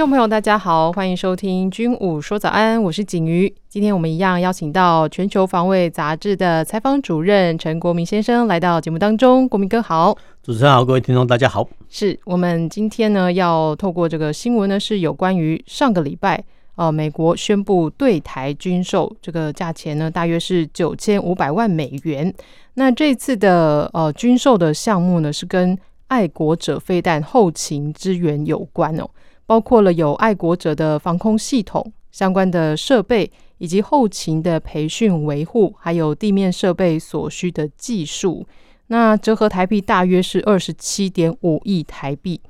[0.00, 3.54] 众朋友，大家好，欢迎收听《军武说早安》，我是景瑜。
[3.68, 9.46] 今天我们一样邀请到《全球防卫杂志》的采访主任陈国铭先生来到节目当中。
[9.46, 11.68] 国铭哥好，主持人好，各位听众大家好。
[11.90, 16.42] 是我们今天呢要透过这个新闻呢，是有关于上个礼拜。
[16.76, 22.34] 呃，美国宣布对台军售，这个价钱呢，大约是九千五百万美元。
[22.72, 29.06] 那这次的呃军售的项目呢，是跟爱国者飞弹后勤支援有关哦，
[29.50, 38.46] 包括了有爱国者的防空系统相关的设备，以及后勤的培训维护，还有地面设备所需的技术。
[38.86, 42.40] 那折合台币大约是二十七点五亿台币。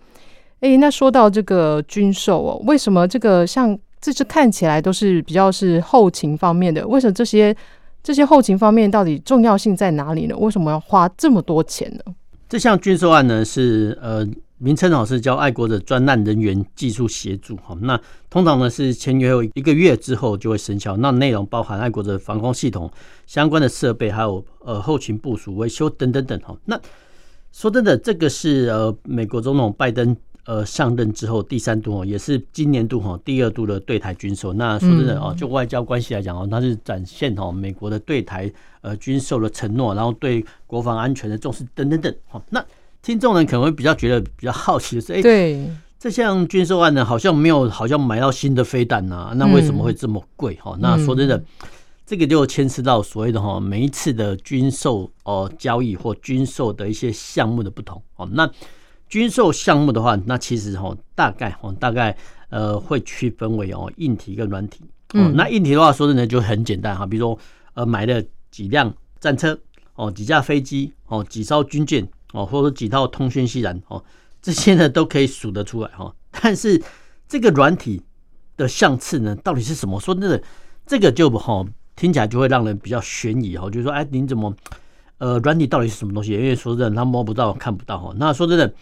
[0.60, 3.78] 诶，那说到这个军售哦，为什么这个像？
[3.98, 7.56] 这是看起来都是比较是后勤方面的，为什么这些
[8.02, 10.36] 这些后勤方面到底重要性在哪里呢？
[10.36, 12.14] 为什么要花这么多钱呢？
[12.46, 14.26] 这项军售案呢是呃
[14.60, 22.90] 名称哦是叫爱国者专案人员技术协助哈，那通常呢是签约后一个月之后就会生效，那内容包含爱国者防空系统
[23.26, 26.56] 相关的设备，还有呃后勤部署维修等等等哈。
[26.66, 26.78] 那
[27.50, 30.16] 说真的，这个是呃美国总统拜登。
[30.46, 34.52] 呃，上任之后第三度哦，也是今年度哈第二度的对台军售。
[34.54, 38.50] 那说真的哦，就外交关系来讲哦，它是展现哦美国的对台
[38.80, 42.12] 呃军售的承诺，然后对国防安全的重视等等等。
[42.26, 42.64] 哈，那
[43.02, 50.54] 听众呢可能会比较觉得比较 好奇的是，哎，对，这项军售案呢好像没有好像买到新的飞弹呐，那为什么会这么贵？
[50.56, 51.42] 哈，那说真的，
[52.06, 58.50] 这个就牵涉到所谓的哈每一次的军售哦交易或军售的一些项目的不同哦，那。
[59.08, 62.16] 军售项目的话，那其实哈大概哦大概
[62.48, 64.84] 呃会区分为哦硬体跟软体。
[65.14, 67.36] 嗯，那硬体的话说真的就很简单哈，比如说
[67.74, 69.58] 呃买了几辆战车
[69.96, 74.04] 哦，几架飞机哦，几艘军舰哦，或者几套通讯系统哦，
[74.40, 76.14] 这些呢都可以数得出来哈。
[76.30, 76.82] 但是
[77.28, 78.02] 这个软体
[78.56, 79.98] 的项次呢，到底是什么？
[80.00, 80.42] 说真的，
[80.86, 81.64] 这个就哈
[81.96, 84.54] 听起来就会让人比较悬疑哈，就是说哎，您怎么
[85.18, 86.32] 呃软体到底是什么东西？
[86.32, 88.14] 因为说真的，他摸不到看不到哈。
[88.16, 88.72] 那说真的。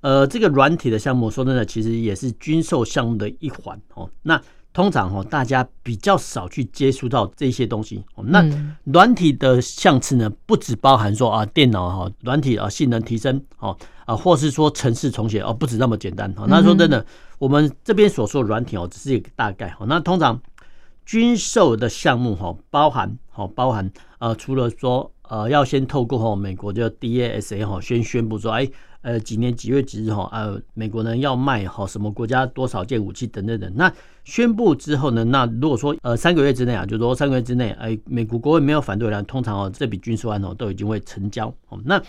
[0.00, 4.06] 呃，这个软体的项目，说真的，其实也是军售项目的一环哦。
[4.20, 4.38] 那
[4.74, 8.04] 通常哦，大家比较少去接触到这些东西。
[8.16, 8.44] 那
[8.82, 13.74] 软体的相次呢，不只包含说啊，电脑哈，软体啊性能提升哦
[14.04, 16.34] 啊，或是说城市重写哦，不止那么简单。
[16.48, 17.06] 那说真的，
[17.38, 19.72] 我们这边所说的软体哦，只是一个大概。
[19.86, 20.42] 那通常
[21.06, 23.88] 军售的项目哈，包含好包含
[24.24, 28.70] 呃，除了说呃，要先透过哈美国的 DASA 哈，先宣布说哎。
[29.04, 30.26] 呃，几年几月几日哈？
[30.32, 33.70] 呃，美国呢要卖哈什么国家多少件武器等等等。
[33.76, 33.92] 那
[34.24, 41.54] 宣布之后呢，那如果说呃三个月之内啊，就是说三个月之内，哎，美国国会没有反对了，通常哦这笔军售案哦都已经会成交。
[41.68, 42.02] 哦，那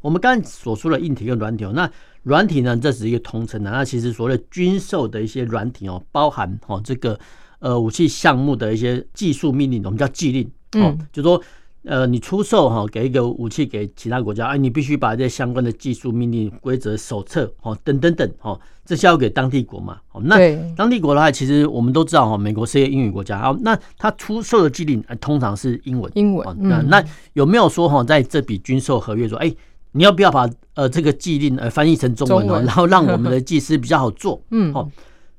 [0.00, 1.90] 我们刚才所说的硬体跟软体哦，那
[2.22, 3.70] 软体呢这是一个通称的。
[3.70, 7.20] 那其实所谓的军售的一些软体哦，包含哦这个
[7.58, 10.50] 呃武器项目的一些技术命令，我们叫技令。
[10.72, 11.40] 哦，就说。
[11.84, 19.98] 呃，你出售哈，给一个武器给其他国家，哎，你必须把这些相关的技术命令、规则、手册，哦，等等等，哦，这是要给当地国嘛？
[20.12, 20.36] 哦，那
[20.74, 26.46] 当地国的话，其实我们都知道哈，美国是一个英语国家，哦，那他出售的技令通常是英文，英文。
[26.60, 27.02] 那那
[27.34, 29.50] 有没有说哈，在这笔军售合约说，哎，
[29.92, 34.42] 你要不要把呃这个技令呃翻译成中文哦，然后让我们的技师比较好做？
[34.50, 34.86] 嗯，好，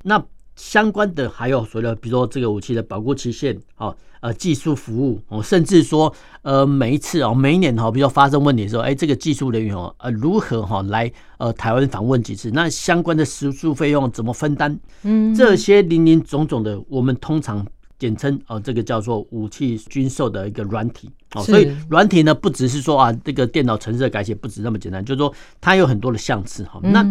[0.03, 0.23] 那。
[0.55, 12.51] 相关的还有所谓的，比如说这个武器的保固期限，好，呃，技术服务哦，甚至说，呃，每一次哦，每一年哈，比如说发生问题的时候，哎，这个技术人员哦，呃，如何哈来呃台湾访问几次？
[12.51, 14.79] 那相关的食宿费用怎么分担？
[15.03, 17.65] 嗯，这些林林总总的，我们通常。
[17.99, 26.79] 简称哦，这个叫做武器军售的一个软体哦，所以软体呢，不只是说啊，这个电脑程式的改写不止那么简单，就是说它有很多的项次哈。
[26.81, 27.05] 那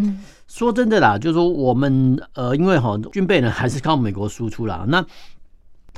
[0.46, 4.86] 说真的啦，就是说我们呃，因为哈军备呢还是靠美国输出啦。
[4.88, 5.04] 那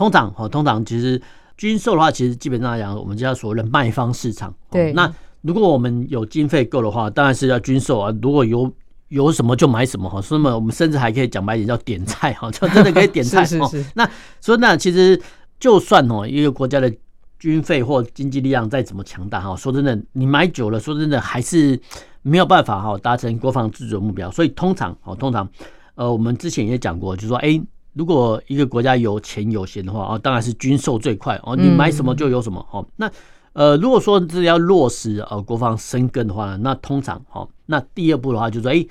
[0.01, 1.21] 通常哈，通常其实
[1.59, 4.55] 军售的话，其实基本上来讲，我们叫所谓的卖方市场。
[4.71, 5.13] 对，那
[5.43, 8.11] 如果我们有经费够的话，当然是要军售啊。
[8.23, 8.73] 如果有
[9.09, 13.71] 有什么就买什么哈，所以我们甚至还可以讲白一点叫点菜哈，就真的可以点菜哦。
[13.93, 14.09] 那
[14.41, 15.21] 所以那其实
[15.59, 16.91] 就算哦一个国家的
[17.39, 21.79] 军费或经济力量再怎么强大哈，说真的你买久了，说真的还是
[22.23, 24.31] 没有办法哈达成国防自主的目标。
[24.31, 25.47] 所以通常哦通常
[25.95, 27.61] 呃我们之前也讲过，就是说哎
[27.95, 32.87] 如果一个国家有钱有闲的话，哦，当然是军售最快哦，你买什么就有什么哦。
[32.97, 33.11] 那
[33.53, 38.87] 呃，如果说这要落实呃国防深耕的话呢，那通常哦，那第二步的话就是说，哎，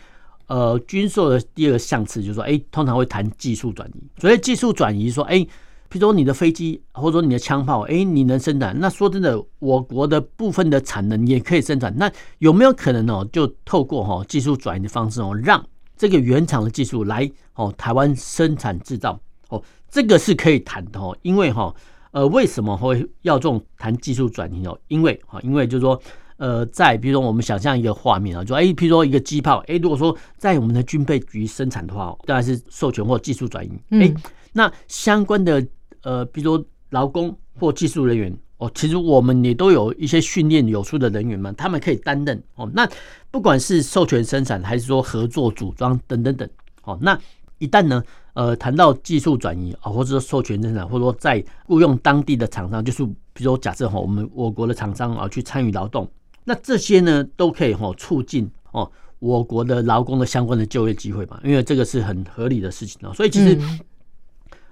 [0.47, 4.03] 呃，军售的第二个项次就是说，哎，通常会谈技术转移。
[4.19, 5.47] 所以技术转移说，哎，譬
[5.93, 11.95] 如说你的飞机或者说你的枪炮，哎，你能生产，那说真的，我国的部分的产能也可以生产。
[11.97, 15.65] 那有没有可能哦，就透过哈技术转移的方式哦，让
[15.99, 19.19] 这个原厂的技术来哦台湾生产制造
[19.49, 21.71] 哦，这个是可以谈的哦，因为哈。
[22.11, 24.75] 呃，为什么会要这种谈技术转移哦？
[24.87, 26.01] 因为啊，因为就是说，
[26.37, 33.71] 呃，在比如说我们想象一个画面啊，就哎，譬如说一个机炮，哎，如果说在我们的军备局生产的话，当然是授权或技术转移。
[33.91, 34.11] 哎，
[34.53, 35.63] 那相关的
[36.01, 42.69] 呃，比如说劳工或技术人员哦，其实我们也都有一些训练有素的人员嘛，他们可以担任哦。
[42.73, 42.87] 那
[43.31, 46.47] 不管是授权生产还是说合作组装等等等，
[46.83, 47.19] 哦，那
[47.57, 48.01] 一旦呢？
[48.35, 53.03] 呃，谈到技术转移啊，或者说授权生产，或者说在雇佣当地的厂商，就是
[53.33, 56.09] 比如说假设哈，我们我国的厂商啊去参与劳动，
[56.45, 63.11] 那这些呢都可以哈促进哦我国的劳工的相关的就业机会嘛，因为这个是很合理的事情啊。
[63.13, 63.59] 所以其实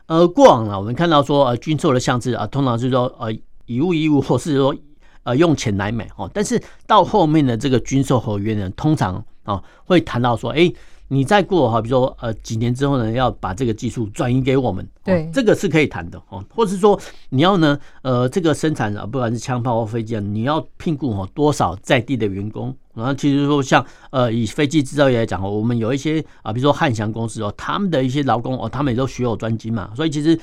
[0.06, 3.36] 呃过往啊，我们看到说呃军售的项制啊，通常是说呃
[3.68, 4.76] 以物易物，或是说
[5.24, 10.74] 呃用钱来买哦，但是到后面的这个军售合约呢，通常啊会谈到说，哎。
[11.10, 16.44] 你再过哈，比如说呃几年之后呢，要把这个技术转移给我们，对，这个是可以谈的哦。
[16.54, 17.00] 或者是说
[17.30, 22.76] 你要呢，呃，这个生产啊，不管是枪炮或飞机啊，你要聘雇哦多少在地的员工。
[22.94, 30.38] 然后其实说像呃以飞机制造业来讲哦，我们有一些啊，比如说汉翔公司哦，他们的一些劳工哦，他们也都学有专精嘛，所以其实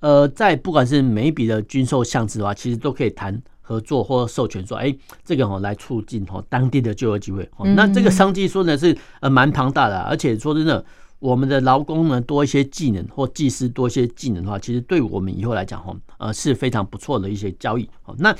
[0.00, 3.40] 呃在不管是每一笔的军售项次的话，其实都可以谈。
[3.62, 4.92] 合作或授权说，哎，
[5.24, 7.48] 这个哦来促进哦当地的就业机会。
[7.76, 10.84] 那这个商机说呢是呃蛮庞大的，而且说真的，
[11.20, 17.88] 我们的劳工呢多一些技能或技师多一些技能的话，其实对我们以后来讲哈呃是非常不错的一些交易。
[18.18, 18.34] 那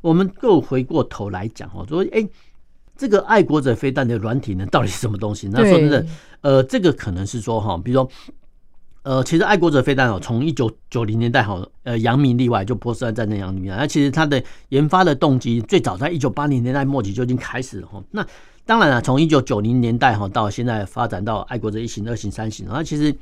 [0.00, 2.24] 我们又回过头来讲哦，说哎，
[2.96, 5.48] 这个爱国者飞弹的软体呢到底是什么东西？
[5.48, 6.06] 那说真的，
[6.42, 8.08] 呃，这个可能是说哈，比如说。
[9.06, 13.76] 呃，其实爱国者飞弹哦，从一九九零年代哈，呃，扬名立外，就波斯湾战争阳明啊。
[13.78, 18.02] 那其实它的研发的动机最早在一九八零年代末期就已经开始了哈。
[18.10, 18.26] 那
[18.64, 23.16] 当然了，从一九九零年代哈到现在发展到爱国者一型、二型、三型，那其实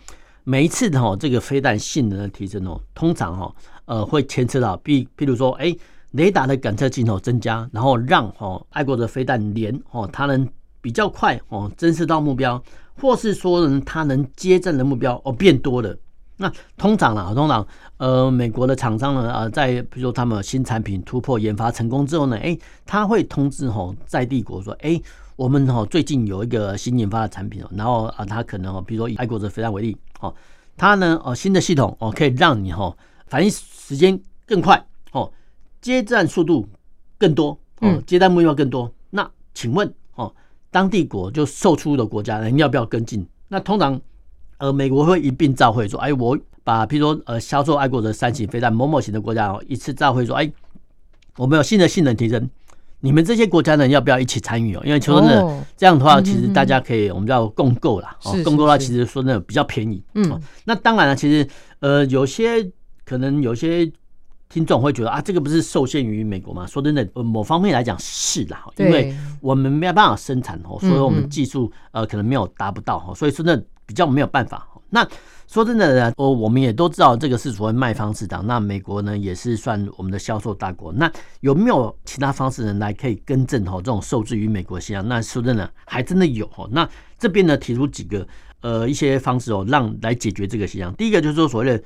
[0.44, 3.54] 每一次的哈这个飞弹性能的提升哦，通常哈
[3.84, 5.76] 呃会牵扯到，譬譬如说，哎，
[6.12, 10.48] 雷达的感测镜头增加，然后让哈爱国者飞弹连哦它能
[10.80, 12.62] 比较快哦侦测到目标。
[13.00, 15.96] 或是说呢，它能接战的目标哦变多了。
[16.36, 17.64] 那通常啊，通常
[17.96, 25.00] 呃，美国的厂商呢啊，在比如说他们新产品突破研发成功之后呢，哎，他会通知吼在帝国说，哎，
[25.36, 30.34] 我们吼最近有一个新研发的产品哦，然后啊，他可能哦，比如说以爱国者飞弹为例哦，
[30.76, 32.98] 它呢哦新的系统哦可以让你吼
[33.28, 35.32] 反应时间更快哦，
[35.80, 36.68] 接战速度
[37.16, 38.92] 更多哦，接战目标更多。
[39.10, 39.94] 那请问？
[40.74, 43.24] 当地国就售出的国家呢，你要不要跟进？
[43.46, 44.00] 那通常，
[44.58, 50.52] 呃，美国会一并照会说，哎，我把譬如说，呃，销售爱国者三型飞弹某某型的国家哦，一次照会说，哎，
[51.36, 52.50] 我们有新的性能提升，
[52.98, 54.82] 你们这些国家呢，要不要一起参与哦？
[54.84, 60.02] 因为求真的，这样的话，其实大家可以，我们叫共购啦，哦，共购的话，其实说真的比较便宜。
[60.14, 61.48] 嗯，那当然了，其实，
[61.78, 62.68] 呃，有些
[63.04, 63.88] 可能有些。
[64.54, 66.64] 听众会觉得啊，这个不是受限于美国吗？
[66.64, 74.64] 说真的，某方面来讲是啦，因为我们没有办法生产哦，所以我们技术呃可能没有达不到哈，所以说那比较没有办法。
[74.90, 75.04] 那
[75.48, 78.46] 说真的呢，哦，我们也都知道这个是所谓卖方市场。
[78.46, 80.92] 那美国呢也是算我们的销售大国。
[80.92, 85.08] 那有没有其他方式呢来可以更正哈这种受制于美国现象？
[85.08, 86.68] 那说真的还真的有哈。
[86.70, 88.24] 那这边呢提出几个
[88.60, 90.94] 呃一些方式哦，让来解决这个现象。
[90.94, 91.82] 第一个就是说所谓的。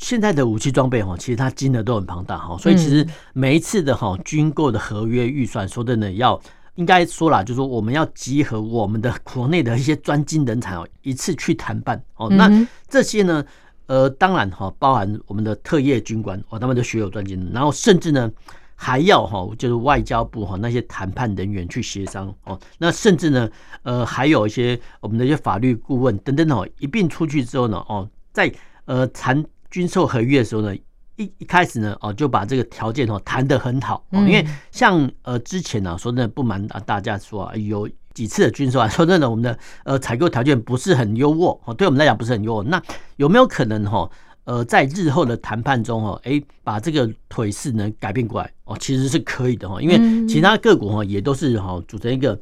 [0.00, 6.40] 现在的武器装备哈，其实它金额都很庞大哈，所以其实每一次的哈军购的合约预算，说真的要
[6.76, 12.30] 应该说啦，就是说我们要集合我们的国内的一些专精人才哦，一次去谈判哦。
[12.30, 12.50] 那
[12.88, 13.44] 这些呢，
[13.88, 18.32] 呃，当然哈，包含我们的特业军官哦，他们都学有专精，然后甚至呢
[18.74, 22.58] 还要哈，就是外交部哈那些谈判人员去协商哦。
[22.78, 23.50] 那甚至呢，
[23.82, 28.50] 呃，还有一些我们的一些法律顾问等等哦，一并出去之后呢，哦，在
[28.86, 29.44] 呃谈。
[29.70, 30.74] 军售合约的时候呢，
[31.16, 42.62] 一一开始呢，哦，就把这个条件哦谈得很好，因为像呃之前呢，说真的不瞒啊大家说啊，有几次的军售啊， 说真的，我们的呃采购条件不是很优渥哦，对我们来讲不是很优渥。
[42.64, 42.82] 那
[43.16, 44.10] 有没有可能哈，
[44.44, 52.38] 呃，在日后的谈判中哦，哎，把这个腿势呢改变过来哦，其实是可以的哈，因为其他各国哈也都是哈组成一个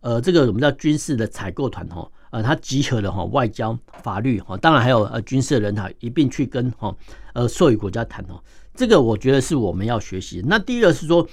[0.00, 2.08] 呃这个我们叫军事的采购团哈。
[2.30, 6.94] 呃，他集合了哈外交、法律哈，当然还有呃军事的人才一并去跟哈
[7.32, 8.38] 呃授予国家谈哦。
[8.74, 10.42] 这个我觉得是我们要学习。
[10.46, 11.26] 那第一个是说，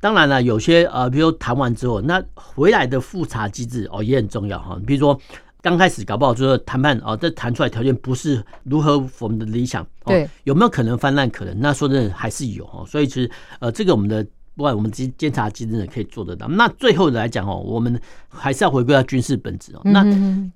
[0.00, 4.78] 当然了，有些呃，比如谈完之后，那回来的复查机制哦也很重要哈。
[4.86, 5.18] 比如说
[5.62, 11.28] 刚开始搞不好就是谈判哦，这谈出来条件不是如何我们的理想，对，有没有可能翻烂？
[11.30, 12.84] 可能那说真的还是有哦。
[12.86, 14.26] 所以其实呃，这个我们的。
[14.56, 19.80] 不管我们监监察机制可以做得到，那最后来讲哦，我们还是要回归到军事本质哦。
[19.84, 20.04] 那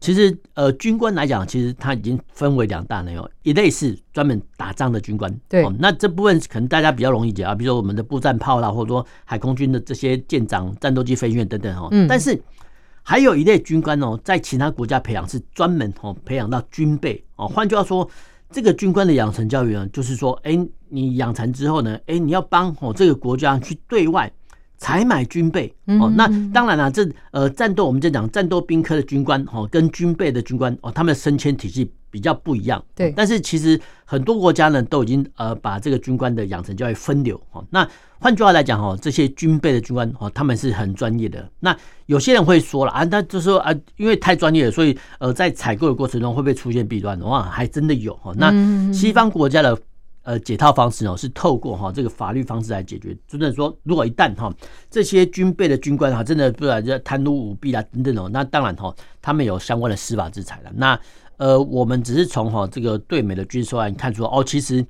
[0.00, 11.88] 其实呃，军官来讲，其实他已经分为两大类哦，一类是专门打仗的军官，对，那这部分可能大家比较容易解啊，比如说我们的步战炮啦，或者说海空军的这些舰长、战斗机飞行员等等哦。
[12.08, 12.40] 但是
[13.02, 18.08] 还有一类军官哦，在其他国家培养是专门哦培养到军备哦，换句话说。
[18.50, 24.32] 这个军官的养成教育呢，就是说，哎，你养成之后呢，哎，你要帮哦这个国家去对外
[24.78, 26.10] 采买军备哦。
[26.16, 32.82] 那当然了，这呃战斗我们就讲战斗兵科的军官哦，跟军备的军官哦，他们的升迁体系比较不一样。
[32.94, 37.64] 对，但是其实很多国家呢都已经呃把这个军官的养成教育分流哦。
[37.70, 37.86] 那
[38.20, 41.48] 换句话来讲哦，这些军备的军官哦，他们是很专业的。
[41.60, 47.20] 那有些人会说了啊，那就是说啊，因为太专业了，所以呃，在采购的过程中会不会出现弊端？
[47.20, 48.32] 哇，还真的有哈。
[48.36, 48.52] 那
[48.92, 49.78] 西方国家的
[50.28, 53.16] 呃解套方式哦，是透过哈这个法律方式来解决。
[53.26, 54.52] 真的说，如果一旦哈
[54.90, 60.70] 这些军备的军官哈真的不然就贪污舞弊啦等等哦，那当然哈他们有相关的司法制裁了。
[60.74, 61.00] 那
[61.38, 64.84] 呃，我们只是从哈这个对美的军售案看出哦，其实。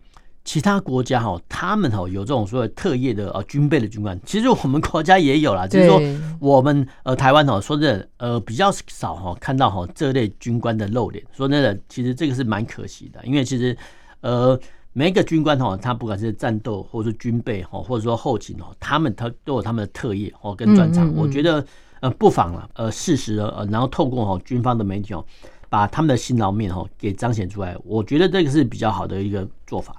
[0.45, 6.01] 其他国家哈，他们哈有这种所谓特业的呃军备的军官，其实我们国家也有啦，就是说
[6.41, 13.77] 我们呃台湾哈说真的呃比较少哈看到哈这类军官的露脸，说真的，其实这个是蛮可惜的，因为其实
[14.23, 14.59] 呃
[14.93, 21.65] 每一个军官哈，他不管是战斗或者是军备哈，或者说后勤哦，他们他都有他们的特业哦跟专长，我觉得
[22.01, 25.25] 呃不妨了呃适时的呃然后透过哦军方的媒体哦，
[25.69, 29.95] 把他们的辛劳面哦给彰显出来，我觉得这个是比较好的一个做法。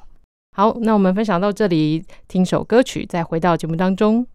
[0.58, 4.28] 好，那我们分享到这里，听首歌曲，再回到节目当中。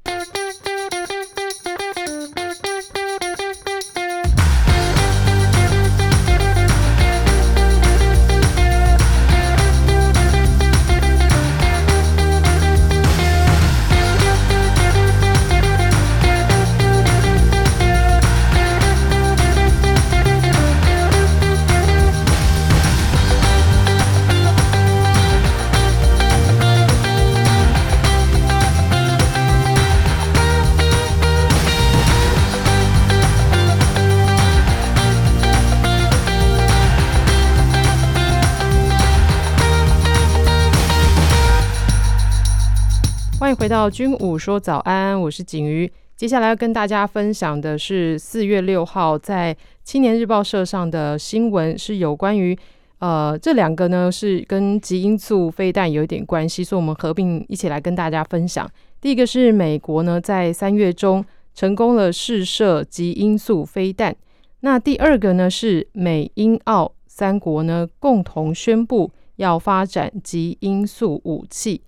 [43.54, 45.90] 回到军武说早安，我是景瑜。
[46.16, 52.56] 接下来要跟大家分享的是四月六号在青年日报社上的新闻，是有关于
[52.98, 58.68] 呃这两个呢是跟极音速飞弹有一点关系，所以我们合并一起来跟大家分享。
[59.00, 64.16] 第一个是美国呢在三月中成功了试射极音速飞弹，
[64.60, 71.82] 那第二个呢是美英澳三国呢共同宣布要发展极音速武器。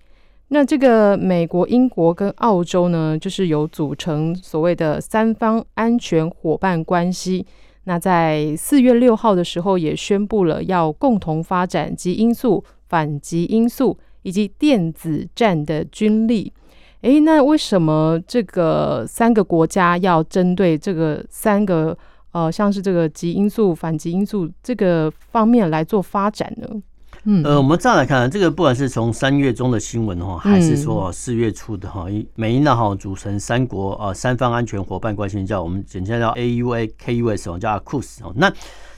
[0.49, 7.45] 那这个美国、英国跟澳洲呢，就是有组成所谓的三方安全伙伴关系。
[7.83, 16.51] 那在四月六号的时候，也宣布了要共同发展极音速、反极音速以及电子战的军力。
[17.01, 21.97] 诶，那为什么这个三个国家要针对这个三个
[22.31, 26.67] 呃，像是这个极音速、反极音速这个方面来做发展呢？
[27.23, 32.05] 嗯，呃，我们这样来看，这个不管是从三月中的新闻哈，还是说四月初的哈，
[32.35, 38.33] 美英呢哈组成三国啊三方安全伙伴关系，叫我们简称叫 AUA KUS 哦，叫 AUKUS 哦。
[38.35, 38.51] 那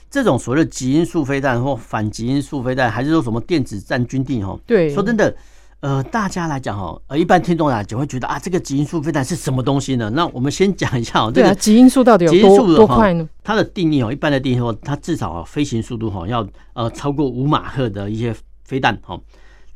[0.09, 4.57] 这种所谓的极音速飞弹或反极音速飞弹，还是说什么电子战军地哈？
[4.65, 5.35] 对，说真的。
[5.81, 10.09] 呃，大家来讲哈，呃，一般听众来就会觉得啊，这个极音速飞弹是什么东西呢？
[10.09, 13.27] 那我们先讲一下哦，这个极音速到底有多多快呢？
[13.41, 19.17] 它的定义哦，一般的定义说，它至少啊，飞行速度哈要呃超过五马赫的一些飞弹哈，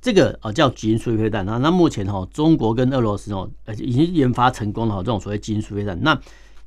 [0.02, 1.46] 这个呃叫极音速飞弹。
[1.46, 5.98] 那那目前哈，中国跟俄罗斯哦，呃已经研发成功了这种所谓极音速飞弹。
[6.02, 6.20] 那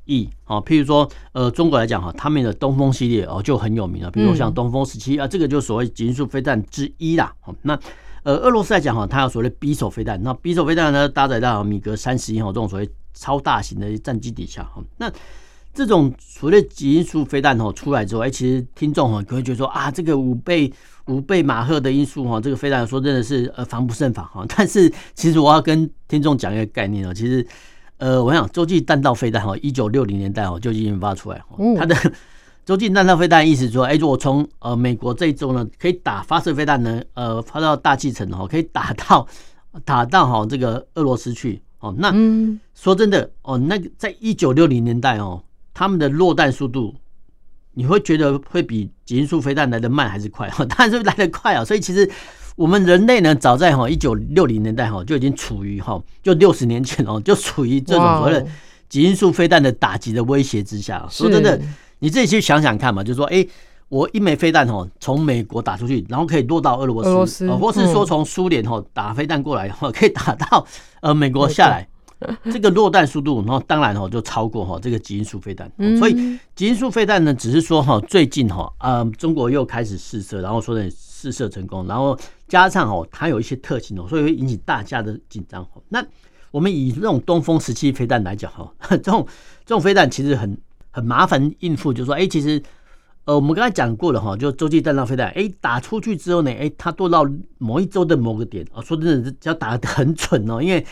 [0.05, 7.31] 以啊，譬如说呃中国来讲哈，他们的东风系列哦就很有名了，比如说像东风十七啊，这个就所谓极音速飞弹之一啦。
[7.41, 7.79] 好，那。
[8.27, 14.83] 呃，俄罗斯来讲哈，它有所谓的匕首飞弹，那匕首飞弹呢，搭载到米格三十一号这种所谓超大型的战机底下哈。
[14.97, 15.09] 那
[15.73, 20.69] 这种所谓的极音速飞弹哈出来之后，哎，其实听众哈可能觉得说啊，这个五倍
[21.05, 24.45] 五倍马赫的音速哈，这个飞弹说真的是呃防不胜防哈。
[24.57, 27.47] 但是其实我要跟听众讲一个概念哦，其实
[27.95, 31.95] 呃，我想洲际弹道飞弹哈，一九六零年代哦就已经研发出来哈，它的。
[32.67, 39.25] 洲际弹道飞弹意思说，哎，如果从呃美国这一周呢，可以打发射飞弹呢，呃，发到大气层哦，可以打到
[39.85, 41.95] 打到哈这个俄罗斯去哦。
[41.97, 42.13] 那
[42.75, 45.41] 说真的哦，那个在一九六零年代哦，
[45.73, 46.93] 他们的落弹速度，
[47.73, 50.49] 你会觉得会比极音速飞弹来的慢还是快？
[50.67, 51.63] 当然是来的快啊。
[51.63, 52.11] 所以其实。
[52.57, 58.43] 我们人类呢，早在哈一九六零年代哈就已经处于哈，就六十年前哦，就处于这种所谓的
[58.89, 61.05] 极音速飞弹的打击的威胁之下。
[61.07, 61.61] 说真的，
[61.99, 63.45] 你自己去想想看嘛，就是说，哎，
[63.89, 70.65] 我一枚飞弹哈从美国打出去，然后可以落到俄罗斯，或是说从苏联哈打飞弹过来哈，可以打到
[71.01, 71.87] 呃美国下来。
[72.51, 85.63] 这个落弹速度，然后当然哈就超过哈这个极音速飞弹，所以极音速飞弹呢，只是说哈最近哈呃中国又开始试射，然后说的试射成功，然后加上哦它有一些特性哦，所以会引起大家的紧张。
[85.89, 86.03] 那
[86.49, 89.23] 我们以这种东风十七飞弹来讲哈， 这种
[89.63, 90.57] 这种飞弹其实很
[90.97, 92.61] 很麻烦应付，就是说哎其实
[93.25, 97.23] 呃我们刚才讲过了哈，就洲际弹道飞弹，哎打出去之后呢，哎它落到
[97.59, 100.83] 某一周的某个点啊，说真的只要打得很准哦，因为。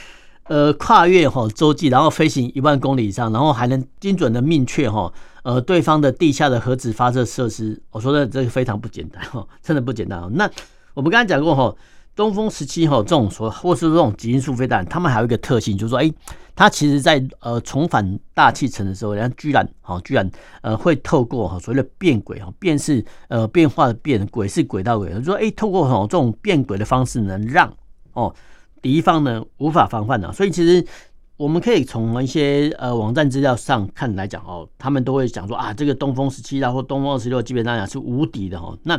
[0.47, 10.21] 呃，跨越哈洲际，然后飞行一万公里以上，然后还能精准的命确哈呃对方的地下的核子发射设施，我说的这个非常不简单哈，真的不简单。
[10.33, 10.47] 那
[10.93, 11.75] 我们刚才讲过哈，
[12.15, 16.11] 东风十七哈这种说，或是这种极音速飞弹，他们还有一个特性，就是说，哎，
[16.55, 20.29] 它其实在呃重返大气层的时候，人家居然哈居然
[20.61, 27.71] 呃会透过哈所谓的变轨哈变是呃变化的变轨是轨道轨，就是说哎透过哈这种变轨的方式能让
[28.13, 28.33] 哦。
[28.81, 30.85] 敌方呢无法防范的，所以其实
[31.37, 38.77] 我们可以从一些呃网站资料上看来讲哦，他们都会讲说啊，这个东风十七啊或东风二十六基本上讲是无敌的哈。
[38.83, 38.95] 那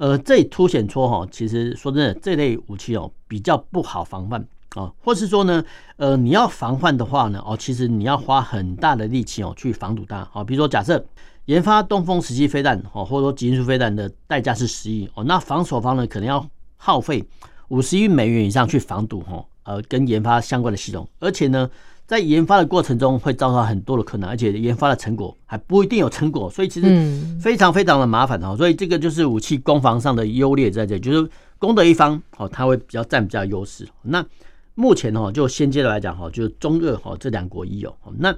[0.00, 4.40] 呃，这凸显出哈，其实说真的，这类武器哦比较不好防范
[4.70, 5.62] 啊，或是说呢，
[5.98, 10.26] 呃，你要防范的话呢，哦，其实你要花很大的力气哦去防堵它。
[10.32, 11.04] 好，比如说假设
[11.44, 17.22] 研发东风十七飞弹哦，或者说极速飞弹的代价是十亿哦，那防守方呢可能要耗费。
[17.68, 21.70] 五十亿美元以上去防堵哈，呃，跟研发相关的系统，而且呢，
[22.10, 28.56] 在研发的过程中会遭到很多的困难，而且研发的成果还不一定有成果，所以其实非常非常的麻烦哈。
[28.56, 33.88] 所以这个就是武器攻防上的优劣在这里，就是攻的一方哦，他会比较占比较优势。
[34.02, 34.26] 那
[34.74, 37.96] 目前哈，就现阶段来讲哈，就是中日哈这两国已有。
[38.18, 38.34] 那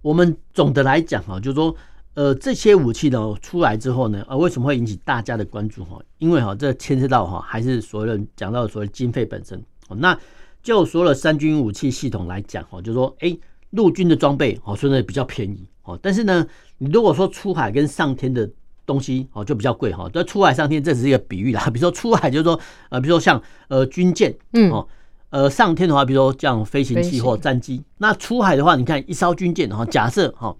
[0.00, 1.76] 我们总的来讲哈，就是说。
[2.14, 6.00] 呃，这些武器呢出来之后呢，呃，为什么会引起大家的关注哈？
[6.16, 9.62] 因为哈，这牵涉到哈，还是所有人讲到所谓经费本身。
[9.90, 10.18] 那
[10.62, 13.36] 就所有的三军武器系统来讲哦，就是说，哎，
[13.70, 16.46] 陆军的装备哦，说的比较便宜哦，但是呢，
[16.78, 18.48] 你如果说出海跟上天的
[18.84, 20.08] 东西哦，就比较贵哈。
[20.12, 22.58] 这出海上天这只是一个比喻啦， 比如说出海就是说，
[22.90, 24.86] 呃，比如说像呃军舰，嗯，哦，
[25.30, 27.82] 呃上天的话，比如说像飞行器或战机。
[27.98, 30.54] 那出海的话，你看一艘军舰哈，假设哈。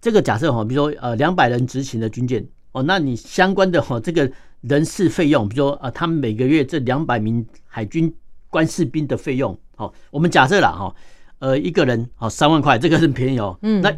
[0.00, 4.30] 这个假设哈，比如说呃两百人执勤的军舰哦，那你相关的哈这个
[4.60, 8.14] 人事费用，比如说呃他们每个月这两百名海军
[8.50, 10.94] 官士兵的费用，好，我们假设了哈，
[11.38, 13.94] 呃一个人好三万块，这个很便宜哦，嗯，那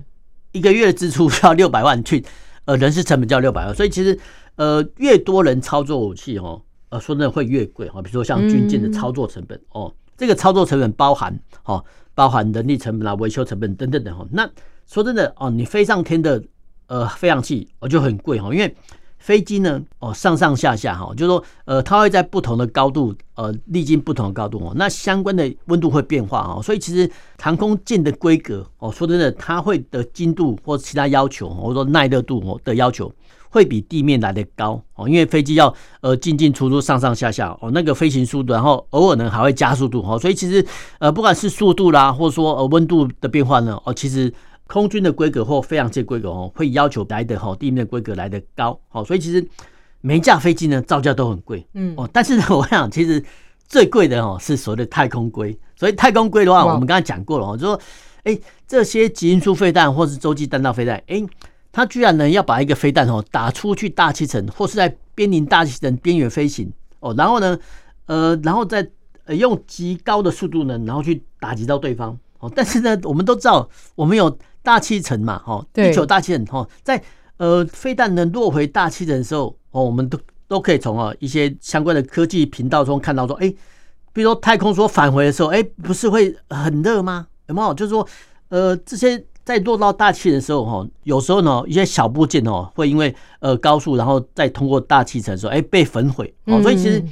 [0.52, 2.24] 一个月的支出要六百万去，
[2.64, 4.18] 呃人事成本就要六百万，所以其实
[4.56, 11.84] 呃越多人操作武器哦，呃说真的会越贵哈，比如说像军舰的操作成本哦，这个操作成本包含哦
[12.14, 14.48] 包含人力成本啊、维修成本等等等哈，那。
[14.92, 16.42] 说真的哦，你飞上天的
[16.88, 18.74] 呃飞行器哦就很贵哈，因为
[19.20, 33.12] 飞机呢哦上上下下哈，就是说呃它会在不同的高度呃历经不同的高度哦，那相关的温度会变化哦，所以其实航空舰的规格哦，说真的它会的精度或其他要求或者说耐热度哦的要求
[33.50, 40.66] 会比地面来的高哦，因为飞机要呃进进出出上上下下哦那个飞行速度，然后偶尔呢还会加速度哦，所以其实
[40.98, 44.32] 呃不管是速度啦，或者说呃温度的变化呢哦，其实。
[44.72, 49.44] 空军的规格或飞行器规格哦，会要求来的哈地面的规格来的高，哦，所以其实
[50.00, 53.20] 每一架飞机呢造价都很贵，嗯哦，但是呢，我想其实
[53.66, 57.80] 最贵的哦是所谓的太空规，所以太空规的话，我们刚才讲过了哦，就说
[58.22, 61.20] 哎这些极音速飞弹或是洲际弹道飞弹，哎，
[61.72, 67.58] 它居然呢要把一个飞弹哦打出去大气层或是在濒临大气层边缘飞行哦，然后呢
[68.06, 68.88] 呃然后再
[69.24, 74.38] 呃用极高的速度呢，然后去打击到对方哦，但是呢我们都知道我们有。
[74.62, 77.02] 大气层嘛，哈，地球大气层，哈，在
[77.38, 83.48] 呃飞弹能落回大气层的时候，哦，我们都都可以从啊一些相关的科技频道中看到说，哎，
[84.12, 87.26] 比如说太空梭返回的时候，哎，不是会很热吗？
[87.46, 87.72] 有没有？
[87.72, 88.06] 就是说，
[88.50, 96.34] 呃，这些在落到大气的时候，哈，有时候呢，一些小部件哦，会因为呃高速，然后再通过大气层的时候，哎，被焚毁。
[96.44, 97.02] 哦，所以其实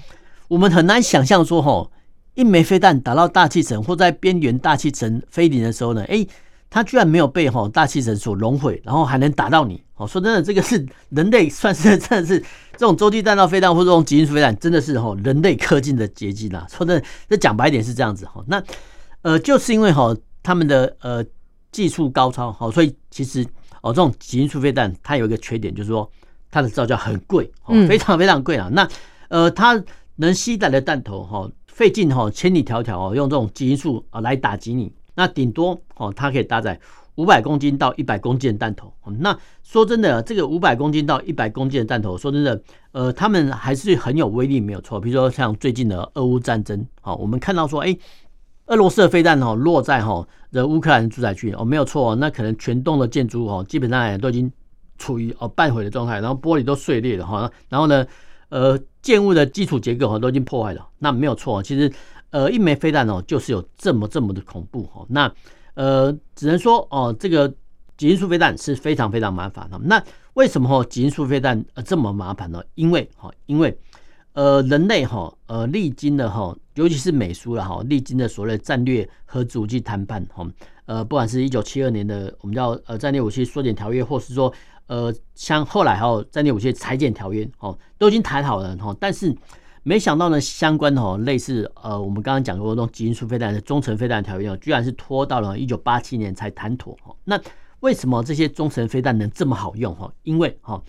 [0.49, 1.89] 我们很难想象说，哈，
[2.35, 6.27] 一枚飞弹打到大气层或在边缘大气层飞临的时候呢，哎。
[6.71, 9.83] 它居然没有被哈大气层所熔毁，然后还能打到你。
[9.97, 12.39] 哦，说真的，这个是人类算是真的是
[12.73, 16.65] 这种洲际弹道飞弹或者这种极音速飞弹，真的是哈人类科技的结晶啦。
[16.71, 18.45] 说真的，这讲白点是这样子哈。
[18.47, 18.63] 那
[19.23, 21.25] 呃，就是因为哈他们的呃
[21.73, 23.45] 技术高超，好，所以其实
[23.83, 26.09] 哦这种极音速飞弹它有一个缺点，就是说
[26.51, 28.69] 它的造价很贵，哦非常非常贵啊。
[28.73, 28.89] 那
[29.29, 29.83] 呃它
[30.15, 36.81] 能携带的弹头哈费劲哈千里迢迢哦用这种极音速啊来打击你，那顶多哦它可以搭载。
[37.17, 45.01] 五百公斤到一百公斤的弹头，那说真的，这个五百公斤到一百公斤的弹头，说真的，呃，他们还是很有威力，没有错。
[45.01, 47.99] 比如说像最近的俄乌战争，好，我们看到说，哎，
[48.67, 54.53] 俄罗斯的飞弹哦落在哈的乌克兰住宅区，哦，没有错，那可能全栋的建筑哦，基本上都已经
[54.97, 58.07] 处于哦半毁的状态，然后玻璃都碎裂了哈，然后呢，
[58.51, 61.93] 呃，建物的基础结构哈都已经破坏了，那没有错，其实
[62.31, 65.33] 呃一枚飞弹哦就是有这么这么的恐怖哈，那。
[65.75, 67.55] 呃，只能说哦，这个
[67.97, 69.79] 极音速飞弹是非常非常麻烦的。
[69.85, 70.03] 那
[70.35, 72.61] 为什么哈极音速飞弹呃这么麻烦呢？
[72.75, 73.79] 因为哈，因为
[74.33, 80.45] 呃人类哈呃历经的哈，尤其是美苏了哈，历经的所谓战略核武器谈判哈，
[80.87, 84.53] 呃，不管是一九七二年的我们叫呃战略武器缩减条约，或是说
[84.89, 89.33] 呃像后来哈战略武器裁减条约哦，都已经谈好了哈，但是。
[89.83, 97.15] 没想到呢，相关的哦，类似呃，我们刚刚讲过那种极音速飞弹的中程飞弹条约，居然是拖到了一九八七年才谈妥哈。
[97.25, 97.41] 那
[97.81, 100.13] 为什么这些中程飞弹能这么好用哈？
[100.25, 100.83] 因为哈，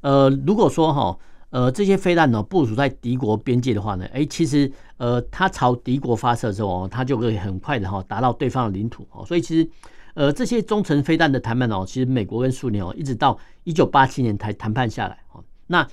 [0.00, 1.18] 呃，如果说哈，
[1.50, 9.24] 呃，这些飞弹呢部署在敌国边界的话呢，哎，其实呃，它朝敌国发射之后，它就可以很快的哈达到对方的领土哦。
[9.24, 9.68] 所以其实
[10.14, 15.42] 呃，这些中程飞弹的谈判哦，其实美国跟苏联哦，一直到一九八七年才谈判下来哦。
[15.68, 15.86] 那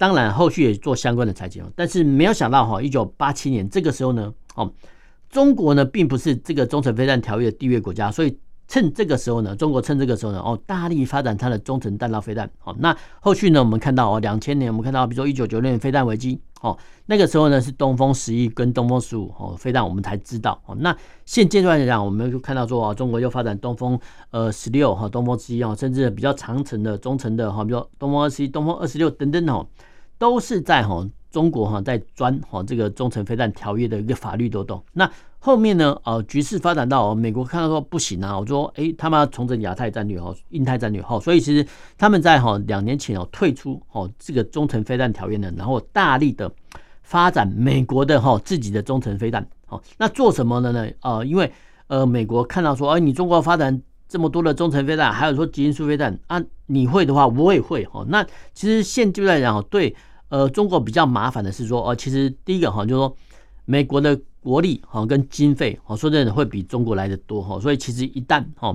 [0.00, 4.72] 当然，后续也做相关的裁减，但是没有想到哈，一九八七年这个时候呢，哦，
[5.28, 8.34] 中国呢并不是这个中程飞弹条约的缔约国家，所以
[8.66, 12.50] 趁这个时候呢，中国趁这个时候呢，哦，大力发展它的中程弹道飞弹。
[12.60, 20.58] 好，那后续呢，我们看到哦，两千年我们看到，比如说一九九六年飞弹危机，哦，那个时候呢是东风十一跟东风十五哦飞弹，我们才知道。
[20.64, 29.66] 哦，那现阶段来讲，我们就看到说啊，中国又发展东风呃十六哈，东风十一啊，甚至比较长程的中程的哈，比如东风二十一、东风二十六等等哦。
[30.20, 34.84] 都是在哈中国哈在钻哈这个中程飞弹条约的一个法律漏洞。
[34.92, 46.52] 那后面呢，呃，局势发展到美国看到说不行啊，我说诶，他们要重整亚太战略哈、印太战略哈，所以其实他们在哈两年前哦退出哦这个中程飞弹条约呢，然后大力的
[47.02, 49.46] 发展美国的哈自己的中程飞弹。
[49.64, 50.86] 好，那做什么的呢？
[51.00, 51.50] 呃，因为
[51.86, 58.04] 呃美国看到说，哎，你中国发展这么多的中程飞弹，还有说极音速飞弹啊，你会的话我也会哈。
[58.08, 59.96] 那其实现就在讲对。
[60.30, 63.16] 呃，中国比较麻烦的是说，呃，其实第一个哈，就是说
[63.64, 68.72] 美国的国力哈跟经费，哈说真的会比中国来的多哈，所以其实一旦哈，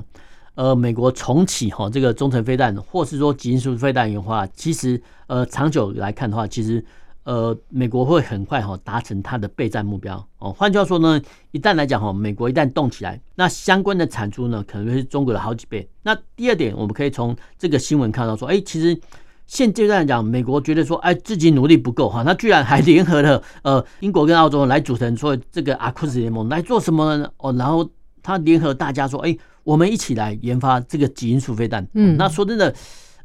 [0.55, 6.83] 呃，美国重启哈这个中程飞弹，或是说极音速飞弹的话，其实呃长久来看的话，其实
[7.23, 10.51] 呃美国会很快哈达成它的备战目标哦。
[10.51, 15.87] 换句话说呢，一旦来讲哈，美国一旦动起来，那相关的产出呢，可能会是中国的好几倍。
[16.03, 18.99] 那第二点，我们可以从这个新闻看到说，哎，其实。
[19.47, 27.29] 现阶段来讲，美国觉得说，哎，自己努力不够哈，他居然还联合了呃英国跟澳洲来组成说这个阿库斯联盟来做什么呢？
[27.37, 27.87] 哦，然后
[28.23, 31.87] 他联合大家说，哎，我们一起来研发这个极音速飞弹。
[31.93, 32.73] 嗯，那说真的，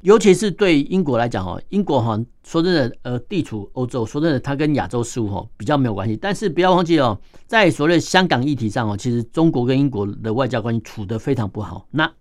[0.02, 6.14] 尤其是对英国来讲哦，英国哈说真的，呃，地处欧洲，说真的，它跟亚洲事务哈比较没有关系。
[6.16, 11.86] 但是不要忘记哦，在所谓香港议题上哦，其实中国跟英国的外交关系处得非常不好。
[11.90, 12.12] 那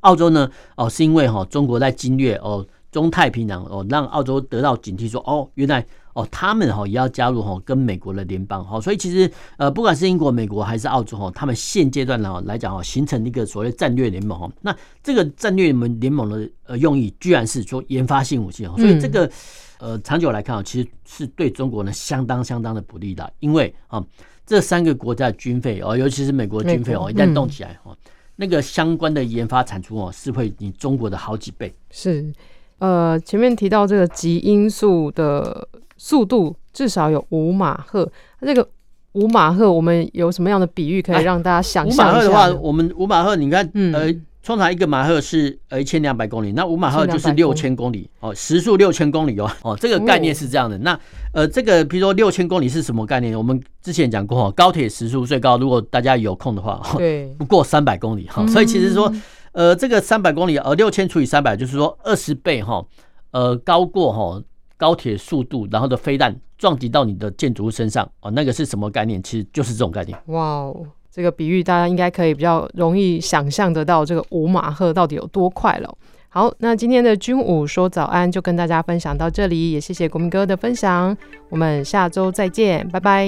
[0.00, 0.50] 澳洲呢？
[0.76, 2.66] 哦，是因为哈中国在侵略哦。
[2.92, 14.50] 中太平洋哦，让澳洲得到警惕，说哦，原来哦，他们哈也要加入哈跟美国的联邦哈，所以其实呃，不管是英国、美国还是澳洲哈，他们现阶段呢来讲哈，形成一个所谓战略联盟哈。
[14.62, 19.30] 那这个战略联联盟的呃用意，居然是说研发性武器哈，所以这个
[19.78, 24.02] 呃长久来看啊，其实是对中国呢相当相当的不利的，因为啊
[24.46, 27.94] 这三个国家的军费哦，尤其是美国的军费哦，一旦动起来哦，
[28.36, 32.32] 那个相关的研发产出哦，是会比中国的好几倍是。
[32.78, 38.06] 呃，前面提到这个极音速的速度至少有五马赫，
[38.42, 38.68] 这个
[39.12, 42.06] 五马赫，我们有什么样的比喻可以让大家想象？
[42.06, 50.76] 五马赫的话，我们五马赫，你看，呃，通常一个马赫是呃一千两百公里，那五马赫就是六千公里哦，时速六千公里哦，哦，这个概念是这样的。
[50.76, 51.00] 那
[51.32, 53.34] 呃，这个比如说六千公里是什么概念？
[53.34, 59.10] 我们之前讲过，高铁时速最高，如果大家有空的话，对，不过三百公里哈，所以其实说。
[59.56, 62.84] 呃，这个三百公里，呃，六千除以三百，就是说二十倍哈，
[63.30, 64.42] 呃，高过哈
[64.76, 69.22] 高铁速度，然后的飞弹撞击到你的建筑物身上，哦，那个是什么概念？
[69.22, 70.16] 其实就是这种概念。
[70.26, 75.96] 哇哦，这个比喻大家应该可以比较容易想象得到，这个五马赫到底有多快了。
[76.28, 81.16] 好，那今天的军武说早安就跟大家分享到这里，也谢谢国民哥的分享，
[81.48, 83.26] 我们下周再见，拜拜。